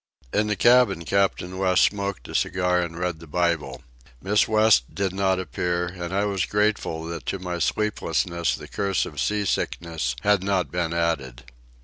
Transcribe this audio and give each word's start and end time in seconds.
In 0.33 0.47
the 0.47 0.55
cabin 0.55 1.05
Captain 1.05 1.59
West 1.59 1.83
smoked 1.83 2.27
a 2.27 2.33
cigar 2.33 2.81
and 2.81 2.97
read 2.97 3.19
the 3.19 3.27
Bible. 3.27 3.83
Miss 4.19 4.47
West 4.47 4.95
did 4.95 5.13
not 5.13 5.37
appear, 5.37 5.85
and 5.85 6.11
I 6.11 6.25
was 6.25 6.47
grateful 6.47 7.03
that 7.05 7.27
to 7.27 7.37
my 7.37 7.59
sleeplessness 7.59 8.55
the 8.55 8.67
curse 8.67 9.05
of 9.05 9.21
sea 9.21 9.45
sickness 9.45 10.15
had 10.21 10.43
not 10.43 10.71
been 10.71 10.91
added. 10.91 11.43